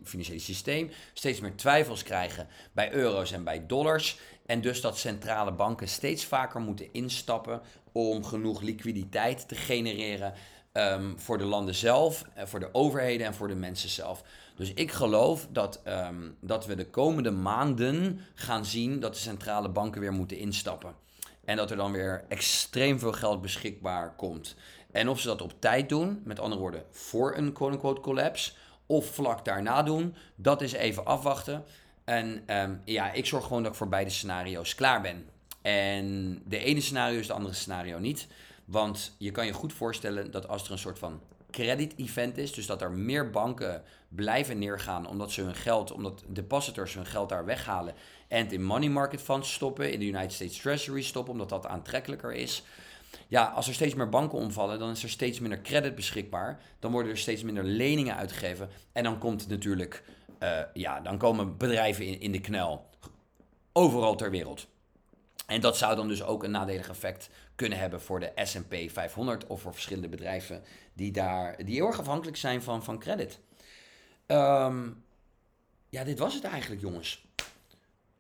[0.03, 0.91] financiële systeem.
[1.13, 4.19] Steeds meer twijfels krijgen bij euro's en bij dollars.
[4.47, 7.61] En dus dat centrale banken steeds vaker moeten instappen
[7.93, 10.35] om genoeg liquiditeit te genereren.
[10.73, 14.23] ehm, voor de landen zelf, uh, voor de overheden en voor de mensen zelf.
[14.57, 19.69] Dus ik geloof dat, ehm, dat we de komende maanden gaan zien dat de centrale
[19.69, 20.95] banken weer moeten instappen.
[21.45, 24.55] En dat er dan weer extreem veel geld beschikbaar komt.
[24.93, 28.53] En of ze dat op tijd doen, met andere woorden, voor een quote-unquote collapse,
[28.87, 31.65] of vlak daarna doen, dat is even afwachten.
[32.05, 35.27] En um, ja, ik zorg gewoon dat ik voor beide scenario's klaar ben.
[35.63, 38.27] En de ene scenario is de andere scenario niet.
[38.65, 41.21] Want je kan je goed voorstellen dat als er een soort van
[41.51, 46.23] credit event is, dus dat er meer banken blijven neergaan omdat ze hun geld, omdat
[46.27, 47.95] depositors hun geld daar weghalen
[48.33, 52.33] en in money market funds stoppen, in de United States Treasury stoppen, omdat dat aantrekkelijker
[52.33, 52.63] is.
[53.29, 56.61] Ja, als er steeds meer banken omvallen, dan is er steeds minder credit beschikbaar.
[56.79, 58.69] Dan worden er steeds minder leningen uitgegeven.
[58.93, 60.05] En dan komt natuurlijk,
[60.43, 62.91] uh, ja, dan komen bedrijven in, in de knel.
[63.73, 64.67] Overal ter wereld.
[65.47, 69.47] En dat zou dan dus ook een nadelig effect kunnen hebben voor de SP 500
[69.47, 70.63] of voor verschillende bedrijven
[70.93, 73.39] die, daar, die heel erg afhankelijk zijn van, van credit.
[74.27, 75.05] Um,
[75.89, 77.25] ja, dit was het eigenlijk, jongens.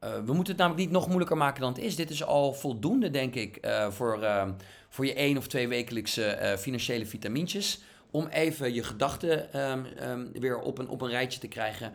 [0.04, 1.96] Uh, we moeten het namelijk niet nog moeilijker maken dan het is.
[1.96, 4.48] Dit is al voldoende, denk ik, uh, voor, uh,
[4.88, 7.80] voor je één of twee wekelijkse financiële vitamintjes.
[8.10, 11.92] Om even je gedachten um, um, weer op een, op een rijtje te krijgen.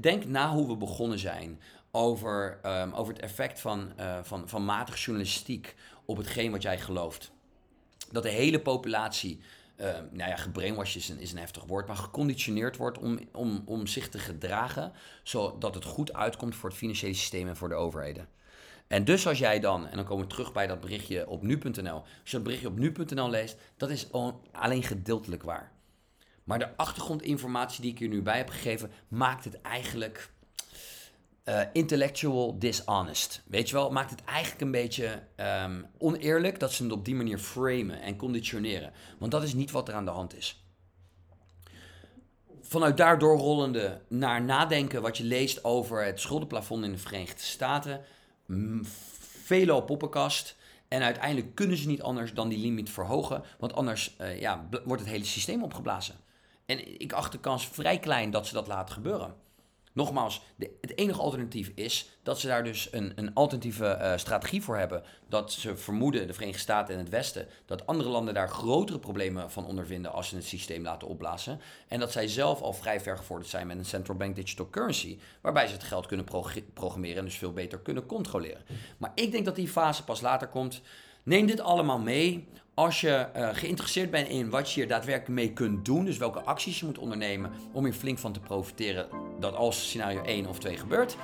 [0.00, 1.60] Denk na hoe we begonnen zijn
[1.90, 2.58] over,
[2.94, 5.74] over het effect van, van, van matige journalistiek
[6.04, 7.30] op hetgeen wat jij gelooft.
[8.10, 9.40] Dat de hele populatie,
[9.82, 13.62] uh, nou ja, gebrainwashed is een, is een heftig woord, maar geconditioneerd wordt om, om,
[13.64, 17.74] om zich te gedragen, zodat het goed uitkomt voor het financiële systeem en voor de
[17.74, 18.28] overheden.
[18.86, 22.00] En dus als jij dan, en dan komen we terug bij dat berichtje op nu.nl,
[22.00, 24.12] als je dat berichtje op nu.nl leest, dat is
[24.52, 25.72] alleen gedeeltelijk waar.
[26.44, 30.30] Maar de achtergrondinformatie die ik hier nu bij heb gegeven, maakt het eigenlijk
[31.44, 33.42] uh, intellectual dishonest.
[33.46, 37.14] Weet je wel, maakt het eigenlijk een beetje um, oneerlijk dat ze het op die
[37.14, 38.92] manier framen en conditioneren.
[39.18, 40.64] Want dat is niet wat er aan de hand is.
[42.60, 48.00] Vanuit daar doorrollende naar nadenken wat je leest over het schuldenplafond in de Verenigde Staten.
[49.44, 50.56] Vele op poppenkast.
[50.88, 53.42] En uiteindelijk kunnen ze niet anders dan die limiet verhogen.
[53.58, 56.14] Want anders uh, ja, wordt het hele systeem opgeblazen.
[56.66, 59.34] En ik acht de kans vrij klein dat ze dat laten gebeuren.
[59.92, 64.62] Nogmaals, de, het enige alternatief is dat ze daar dus een, een alternatieve uh, strategie
[64.62, 65.02] voor hebben.
[65.28, 69.50] Dat ze vermoeden, de Verenigde Staten en het Westen, dat andere landen daar grotere problemen
[69.50, 71.60] van ondervinden als ze het systeem laten opblazen.
[71.88, 75.18] En dat zij zelf al vrij ver gevorderd zijn met een central bank digital currency,
[75.40, 76.26] waarbij ze het geld kunnen
[76.74, 78.62] programmeren en dus veel beter kunnen controleren.
[78.98, 80.80] Maar ik denk dat die fase pas later komt.
[81.22, 82.48] Neem dit allemaal mee.
[82.74, 86.40] Als je uh, geïnteresseerd bent in wat je hier daadwerkelijk mee kunt doen, dus welke
[86.40, 89.08] acties je moet ondernemen om hier flink van te profiteren,
[89.42, 91.16] dat als scenario 1 of 2 gebeurt,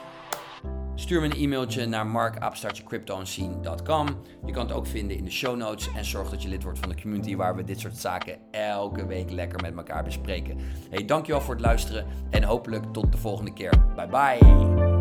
[0.95, 4.07] stuur me een e-mailtje naar mark.cryptoanscene.com.
[4.47, 6.79] Je kan het ook vinden in de show notes en zorg dat je lid wordt
[6.79, 10.59] van de community waar we dit soort zaken elke week lekker met elkaar bespreken.
[10.91, 13.73] Hey, dankjewel voor het luisteren en hopelijk tot de volgende keer.
[13.97, 14.98] Bye bye!